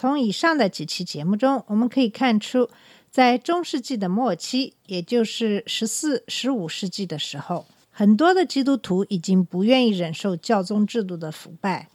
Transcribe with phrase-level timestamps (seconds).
[0.00, 2.70] 从以上的几期节目中，我们可以看出，
[3.10, 11.88] 在中世纪的末期，也就是十四、十五世纪的时候，很多的基督徒已经不愿意忍受教宗制度的腐败，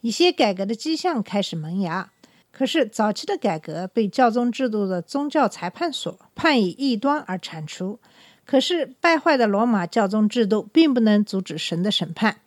[0.00, 2.10] 一些改革的迹象开始萌芽。
[2.50, 8.00] 可是，早期的改革被教宗制度的宗教裁判所判以异端而铲除。
[8.46, 12.40] 可是，败坏的罗马教宗制度并不能阻止神的审判，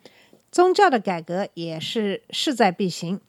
[0.50, 3.20] 宗教的改革也是势在必行。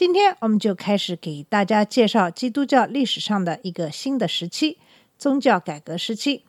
[0.00, 4.78] 今天我们就开始给大家介绍基督教历史上的一个新的时期——
[5.18, 6.46] 宗教改革时期。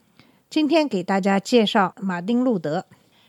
[0.49, 2.85] 今天给大家介绍马丁·路德。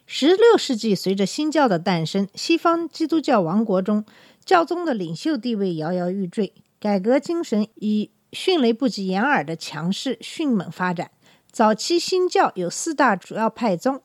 [0.07, 4.05] 十六世纪，随着新教的诞生，西方基督教王国中，
[4.45, 11.11] 教宗的领袖地位摇摇欲坠，改革精神以迅雷不及掩耳的强势迅猛发展。
[11.51, 14.01] 早期新教有四大主要派宗：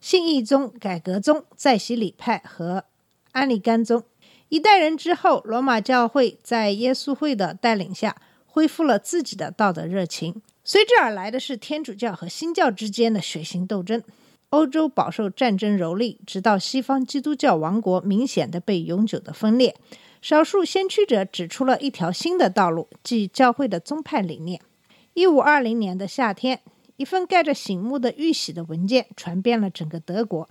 [0.00, 2.84] 信义宗、改革宗、再洗礼派和
[3.32, 4.04] 安利甘宗。
[4.48, 10.40] 一代人之后，罗马教会在耶稣会的带领下，恢复了自己的道德热情。
[10.64, 14.02] 随之而来的是天主教和新教之间的血腥斗争。
[14.50, 19.76] 欧洲饱受战争蹂躏，直到西方基督教王国明显的被永久的分裂。
[20.22, 24.60] 少数先驱者指出了一条新的道路，即教会的宗派理念。
[25.12, 26.60] 一五二零年的夏天，
[26.96, 30.48] 一份盖着醒目的玉玺的文件传遍了整个德国，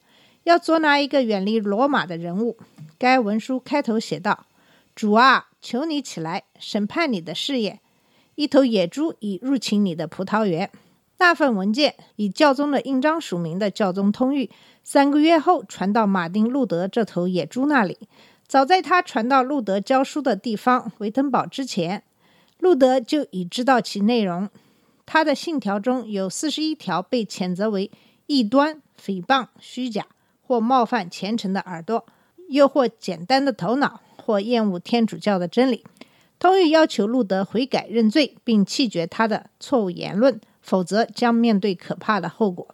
[0.48, 2.58] 要捉拿一个远离罗马的人物。
[2.98, 4.46] 该文书开头写道
[4.96, 7.82] ：“主啊，求你起来审判你的事业。
[8.36, 10.72] 一头野猪已入侵你的葡萄园。”
[11.20, 14.50] 那份文件以教宗的印章署名的教宗通谕，
[14.86, 17.98] 三个月后传到马丁·路德这头野猪那里。
[18.48, 22.04] 早在他传到路德教书的地方维登堡之前，
[22.60, 24.50] 路德就已知道其内容。
[25.06, 27.92] 他的信条中有四十一条被谴责为
[28.28, 30.06] 异端、诽谤、虚假
[30.48, 32.06] 或冒犯虔诚的耳朵，
[32.48, 35.84] 又或简单的头脑，或厌恶天主教的真理。
[36.40, 42.74] 通谕要求路德悔改认罪，并弃绝他的错误言论，否则将面对可怕的后果。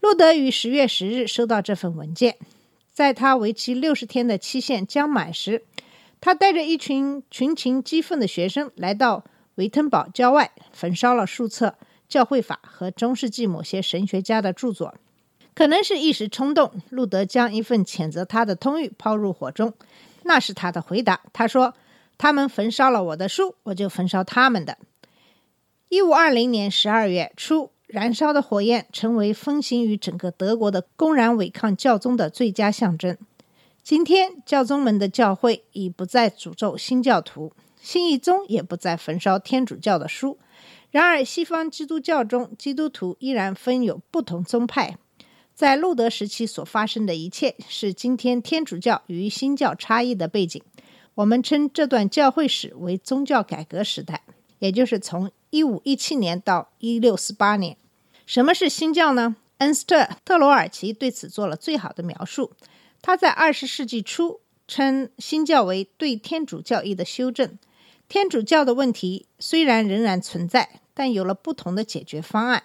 [0.00, 2.36] 路德于十月十日收到这份文件，
[2.92, 5.62] 在他为期六十天的期限将满时，
[6.20, 9.22] 他带着一群群情激愤的学生来到
[9.54, 11.76] 维滕堡郊外，焚烧了数册
[12.08, 14.94] 教会法和中世纪某些神学家的著作。
[15.58, 19.74] 可能是一时冲动，路德将一份谴责他的通谕抛入火中。
[20.22, 21.20] 那是他的回答。
[21.32, 21.74] 他说
[22.16, 24.78] ：“他们焚烧了我的书，我就焚烧他们的。”
[25.90, 33.18] 一五二零年十二月初，燃烧的火焰成为风行于整个德国的公然违抗教宗的最佳象征。
[33.82, 40.38] 今天，教宗们的教会已不再诅咒新教徒，新一宗也不再焚烧天主教的书。
[40.92, 44.96] 然而，西方基督教中，基督徒依然分有不同宗派。
[45.58, 50.62] 在路德时期所发生的一切，是今天天主教与新教差异的背景。
[51.16, 54.22] 我们称这段教会史为宗教改革时代，
[54.60, 57.76] 也就是从一五一七年到一六四八年。
[58.24, 59.34] 什么是新教呢？
[59.56, 62.52] 恩斯特·特罗尔奇对此做了最好的描述。
[63.02, 67.58] 他在二十世纪初称新教为对天主教义的修正。
[68.08, 72.62] 天主教的问题虽然仍然存在，但有了不同的解决方案。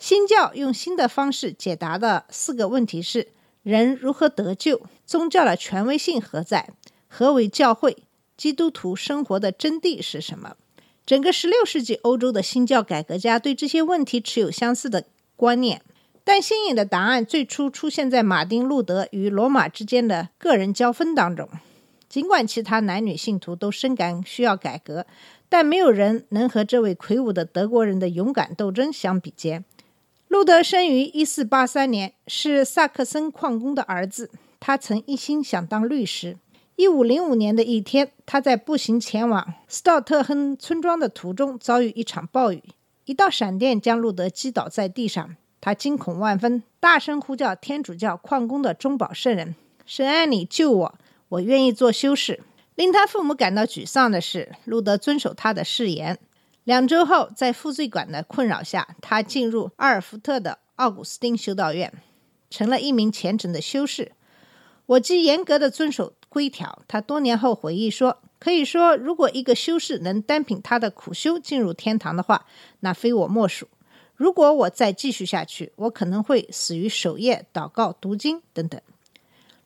[0.00, 3.28] 新教用新的方式解答的四个问题是：
[3.62, 4.80] 人如何得救？
[5.04, 6.70] 宗教的权威性何在？
[7.06, 7.98] 何为教会？
[8.34, 10.56] 基督徒生活的真谛是什么？
[11.04, 15.04] 整个16世纪欧洲的新教改革家对这些问题持有相似的
[15.36, 15.82] 观念，
[16.24, 21.46] 但新颖的答案最初出现在马丁·路德与罗马之间的个人交锋当中。
[22.08, 25.04] 尽管其他男女信徒都深感需要改革，
[25.50, 29.66] 但没有人能和这位魁梧的德国人的勇敢斗争相比肩。
[30.30, 34.30] 路德生于1483年，是萨克森矿工的儿子。
[34.60, 36.36] 他曾一心想当律师。
[36.76, 42.62] 1505年的一天，他在步行前往斯道特亨村庄的途中遭遇一场暴雨，
[43.06, 45.34] 一道闪电将路德击倒在地上。
[45.60, 50.94] 他惊恐万分，大声呼叫天主教矿工的中保圣人：“神啊，你救我！
[51.30, 52.38] 我愿意做修士。”
[52.76, 56.20] 令他父母感到沮丧的是，路德遵守他的誓言。
[56.64, 61.92] 两周后，在负罪感的困扰下，他进入阿尔福特的奥古斯丁修道院，
[62.50, 64.12] 成了一名虔诚的修士。
[64.86, 72.46] 我既严格的遵守规条，他多年后回忆说，可以说，如果一个修士能单凭他的苦修进入天堂的话，
[72.80, 73.68] 那非我莫属。
[74.14, 78.78] 如果我再继续下去，我可能会死于守夜、祷告、读经等等。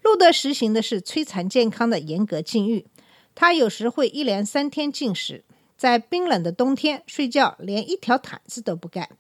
[0.01, 2.87] 路德实行的是摧残健康的严格禁欲，
[3.35, 5.43] 他有时会一连三天禁食，
[5.77, 9.11] 在冰冷的冬天睡觉连一条毯子都不盖。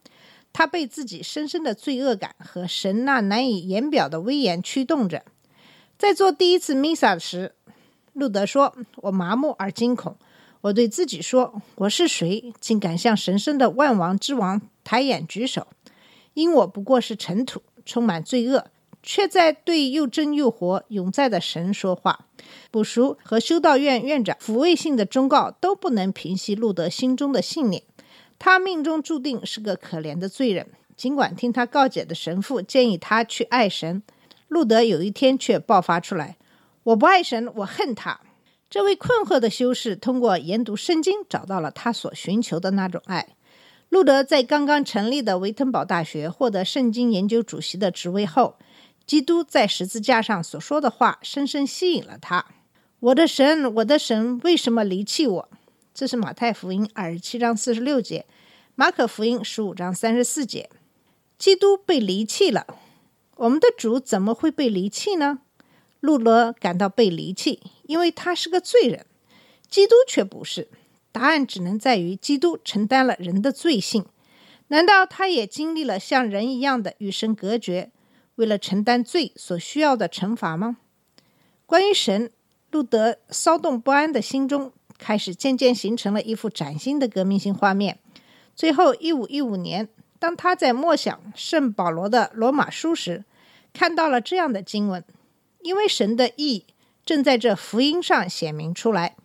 [0.52, 5.24] 他被自己深深的罪恶感和神那难以言表的威严驱动着。
[5.98, 7.54] 在做第一次弥撒时，
[8.12, 10.16] 路德说：“我麻木而惊恐。
[10.60, 15.66] 我对自己说：我是谁，竟敢向神圣的万王之王抬眼举手？
[16.34, 18.70] 因我不过是尘土，充满罪恶，
[19.04, 22.26] 却在对又真又活、永在的神说话。
[22.70, 27.84] 卜熟和修道院院长抚慰性的忠告都不能平息路德心中的信念。
[28.38, 30.68] 他命中注定是个可怜的罪人。
[30.96, 34.02] 尽管听他告解的神父建议他去爱神，
[34.48, 36.36] 路德有一天却爆发出来。”
[36.84, 38.20] 我不爱神，我恨他。
[38.68, 43.28] 这位困惑的修士通过研读圣经，找到了他所寻求的那种爱。
[43.88, 48.56] 路德在刚刚成立的维滕堡大学获得圣经研究主席的职位后，
[49.06, 52.46] 基督在十字架上所说的话深深吸引了他。
[53.00, 55.48] 我的神，我的神，为什么离弃我？
[55.92, 58.24] 这是马太福音二十七章四十六节，
[58.74, 60.70] 马可福音十五章三十四节。
[61.36, 62.66] 基督被离弃了，
[63.36, 65.40] 我们的主怎么会被离弃呢？
[66.00, 69.04] 路罗感到被离弃，因为他是个罪人，
[69.68, 70.68] 基督却不是。
[71.12, 74.04] 答案只能在于基督承担了人的罪性。
[74.68, 77.90] 难道他也经历了像人一样的与神隔绝，
[78.36, 80.78] 为了承担罪所需要的惩罚吗？
[81.66, 82.30] 关于神，
[82.70, 87.98] 路德骚动不安的心中开始渐渐形成了一幅崭新的革命性画面。
[88.54, 89.88] 最后，一五一五年，
[90.18, 93.24] 当他在默想圣保罗的罗马书时，
[93.72, 95.04] 看到了这样的经文。
[95.62, 96.66] 因为神的意
[97.06, 99.16] 正在这福音上显明出来，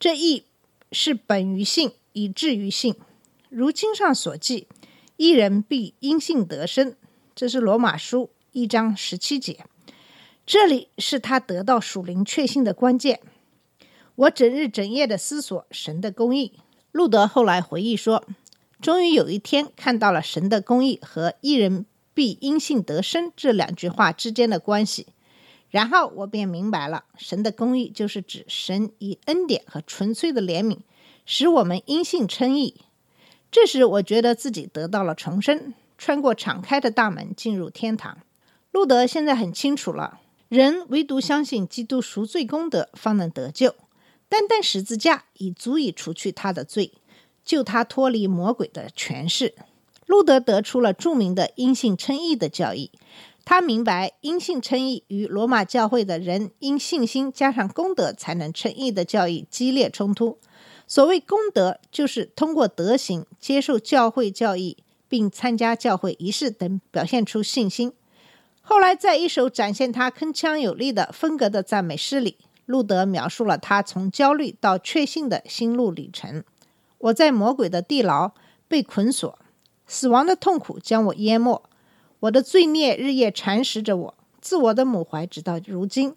[0.00, 0.46] 这意
[0.90, 2.96] 是本于信，以至于信。
[3.48, 4.66] 如经上所记，
[5.16, 6.96] 一人必因信得生。
[7.34, 9.66] 这是罗马书一章十七节。
[10.46, 13.20] 这里是他得到属灵确信的关键。
[14.14, 16.54] 我整日整夜的思索神的公义。
[16.90, 18.24] 路德后来回忆说，
[18.80, 25.08] 终于有一天看到了神的公义和“一人必因信得生”这两句话之间的关系。
[25.68, 30.78] 然后我便明白了，神的公义就是指神以恩典和纯粹的怜悯，
[31.26, 32.80] 使我们因信称义。
[33.52, 38.16] 这时我觉得自己得到了重生，穿过敞开的大门进入天堂。
[38.76, 40.20] 路德现在很清楚了，
[40.50, 43.74] 人唯独相信基督赎罪功德，方能得救。
[44.28, 46.92] 单单十字架已足以除去他的罪，
[47.42, 49.54] 救他脱离魔鬼的权势。
[50.04, 52.90] 路德得出了著名的因信称义的教义。
[53.46, 60.36] 他明白因信称义与罗马教会的人因信心加上功德才能称义的教义激烈冲突。
[60.86, 64.76] 所谓功德，就是通过德行接受教会教义，
[65.08, 67.94] 并参加教会仪式等，表现出信心。
[68.68, 76.42] 后来，在一首展现他铿锵有力的风格的赞美诗里，路德描述了他从焦虑到确信的心路历程。
[76.98, 78.32] 我在魔鬼的地牢
[78.66, 79.38] 被捆锁，
[79.86, 81.62] 死亡的痛苦将我淹没。
[82.18, 86.16] 我的罪孽日夜蚕食着我，自我的母怀直到如今，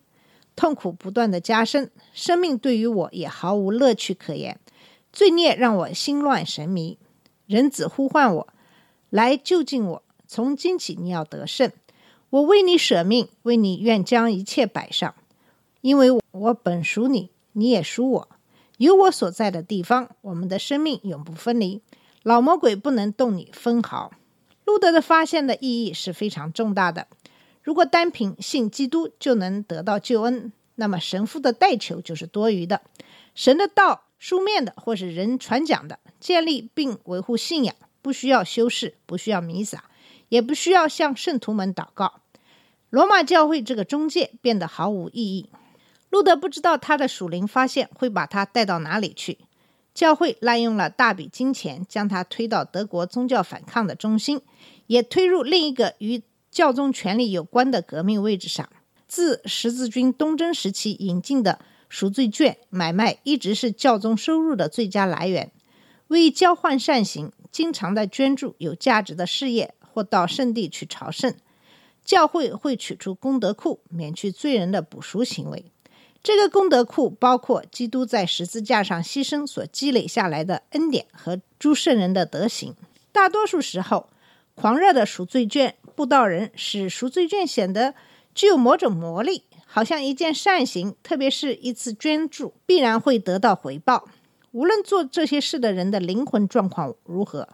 [0.56, 4.60] 痛苦不断的加深，生命对于我也毫无乐趣可言。
[5.14, 6.98] 罪孽让我心乱神迷，
[7.46, 8.48] 人子呼唤我
[9.12, 10.04] 来救尽我。
[10.28, 11.72] 从今起，你要得胜，
[12.30, 15.16] 我为你舍命，为你愿将一切摆上，
[15.82, 18.30] 因为我本属你，你也属我。
[18.78, 21.82] 有我所在的地方，我们的生命永不分离，
[22.24, 24.12] 老魔鬼不能动你分毫。
[24.64, 27.08] 路德的发现的意义是非常重大的。
[27.64, 32.82] 如果单凭信基督就能得到救恩，那么神父的代求就是多余的。
[33.34, 39.86] 神的道，书面的或是人传讲的，建立并维护信仰，不需要修饰，不需要弥撒，
[40.30, 42.22] 也不需要向圣徒们祷告。
[42.90, 45.50] 罗马教会这个中介变得毫无意义。
[46.10, 49.38] 路德不知道他的属灵发现会把他带到哪里去。
[49.94, 54.42] 教会滥用了大笔金钱，将他推到德国宗教反抗的中心，
[54.88, 58.68] 也推入另一个与教宗权力有关的革命位置上。
[59.08, 61.60] 自十字军东征时期引进的
[61.90, 65.52] 赎罪券买卖，一直是教宗收入的最佳来源。
[66.08, 71.36] 为交换善行，经常的捐助有价值的事业，或到圣地去朝圣。
[72.06, 75.66] 教会会取出功德库，免去罪人的补赎行为。
[76.24, 82.74] 这个功德库包括基督在十字架上牺牲所积累下来的恩典和诸圣人的德行。
[83.12, 84.10] 大多数时候，
[84.56, 87.94] 狂热的赎罪券布道人使赎罪券显得
[88.34, 94.08] 具有某种魔力，好像一件善行，特别是一次捐助，必然会得到回报。
[94.52, 97.50] 无论做这些事的人的灵魂状况如何，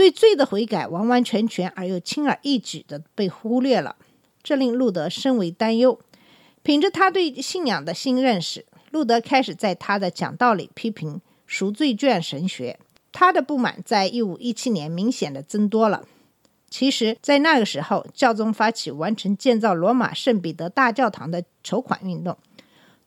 [0.00, 3.96] 对罪的悔改完完全全而又轻而易举的被忽略了，
[4.42, 6.00] 这令路德深为担忧。
[6.62, 12.78] 凭着他对信仰的新认识，路德开始在他的讲道里批评赎罪券神学。
[13.12, 16.06] 他的不满在一五一七年明显的增多了。
[16.70, 22.38] 其实，在那个时候，教宗发起完成建造罗马圣彼得大教堂的筹款运动。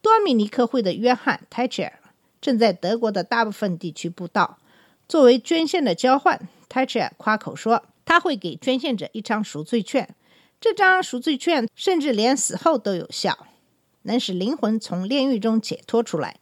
[0.03, 1.93] 多米尼克会的约翰·泰切尔
[2.39, 4.59] 正在德国的大部分地区布道，
[5.07, 6.39] 作为捐献的交换。
[6.73, 10.15] 泰切尔夸口说，他会给捐献者一张赎罪券，
[10.59, 13.45] 这张赎罪券甚至连死后都有效，
[14.01, 16.37] 能使灵魂从炼狱中解脱出来。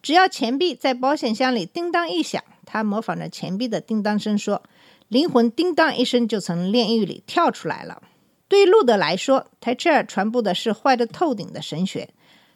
[0.00, 2.40] 只要钱币在保险箱里叮当一响。
[2.64, 4.62] 他模仿着钱币的叮当声说
[5.08, 8.00] ：“灵魂叮当一声就从炼狱里跳出来了。”
[8.46, 12.10] 对路德来说，泰彻尔传播的是坏的透顶的神学。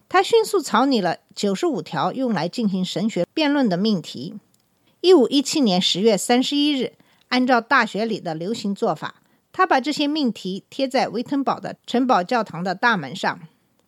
[0.08, 4.36] 他迅速草拟了九十五条用来进行神学辩论的命题。
[5.00, 6.94] 一五一七年十月三十一日，
[7.28, 13.40] 按照大学里的流行做法，他把这些命题贴在维滕堡的城堡教堂的大门上。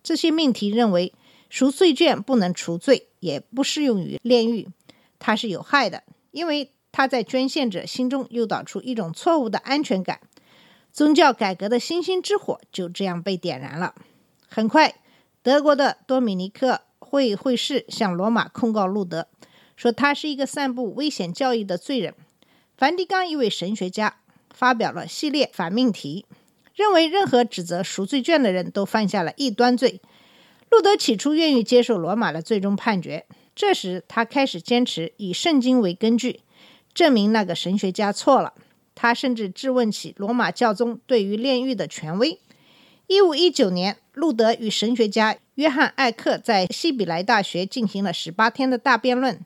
[0.02, 1.12] 这些命题认为，
[1.49, 4.68] 赎罪券不能除罪，也不适用于炼狱。
[5.18, 10.20] 它是有害的，因为它在捐献者心中诱导出一种错误的安全感。
[10.92, 13.94] 宗教改革的星星之火就这样被点燃了。
[14.49, 14.97] 很快，
[15.42, 19.28] 德国的多米尼克会会士向罗马控告路德，
[19.76, 22.14] 说他是一个散布危险教义的罪人。
[22.80, 24.16] 梵蒂冈一位神学家
[24.54, 26.25] 发表了系列反命题，
[26.75, 30.00] 认为任何指责赎罪券的人都犯下了异端罪。
[30.70, 33.26] 路德起初愿意接受罗马的最终判决。
[33.54, 36.40] 这时，他开始坚持以圣经为根据，
[36.94, 38.54] 证明那个神学家错了。
[38.94, 42.38] 他甚至质问起罗马教宗对于炼狱的权威。
[43.08, 49.38] 一五一九年，路德与神学家约翰·艾克在西比莱大学进行了十八天的大辩论。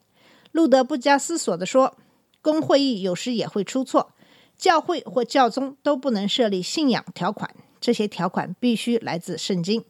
[0.53, 1.97] 路德不加思索地说
[2.45, 4.13] ：“公会议有时也会出错，
[4.59, 9.83] 教会或教宗都不能设立信仰条款，这些条款必须来自圣经。”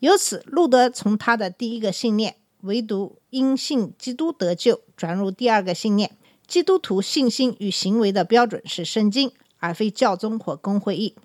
[0.00, 2.36] 由此，路德从他的第一个信念。
[2.60, 6.16] 唯独因信基督得救，转入第二个信念：
[6.46, 11.16] 基督徒信心与行为的标准是圣经，而非教宗或公会议。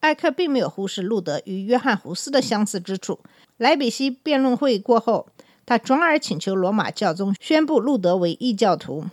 [0.00, 3.18] 艾克并没有忽视路德与约翰胡斯的相似之处。
[3.56, 5.26] 莱比锡辩论会过后，
[5.64, 9.06] 他转而请求罗马教宗宣布路德为异教徒。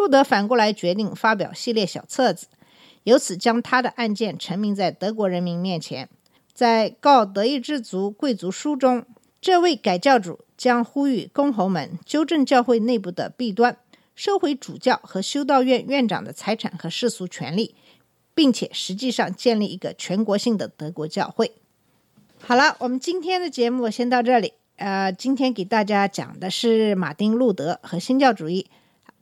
[0.00, 2.46] 路德反过来决定发表系列小册子，
[3.02, 6.08] 由此将他的案件陈明在德国人民面前。
[6.54, 9.04] 在《告德意志族贵族书》中，
[9.42, 10.40] 这位改教主。
[10.56, 13.78] 将呼吁公侯们纠正教会内部的弊端，
[14.14, 17.74] 收回主教和修道院院长的财产和世俗权利，
[18.34, 21.52] 并且实际上建立一个全国性的德国教会。
[22.40, 24.52] 好了，我们今天的节目先到这里。
[24.76, 28.66] 呃，今天给大家讲的是马丁·路德和新教主义。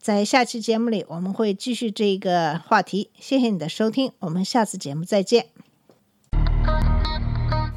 [0.00, 3.10] 在下期节目里，我们会继续这个话题。
[3.18, 5.46] 谢谢你的收听，我们下次节目再见。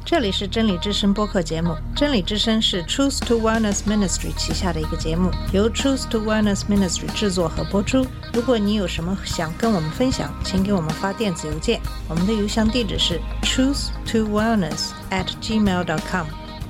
[0.04, 1.74] 这里是真理之声播客节目。
[1.96, 8.06] 真理之声是 Truth to Wellness Ministry 旗下的一个节目，由 Truth to Wellness Ministry 制作和播出。
[8.32, 16.26] 如果你有什么想跟我们分享，请给我们发电子邮件，我们的邮箱地址是 truth to wellness at gmail dot com。